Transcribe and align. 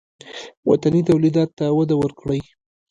وطني 0.69 1.01
تولیداتو 1.09 1.55
ته 1.59 1.65
وده 1.77 1.95
ورکړئ 2.01 2.41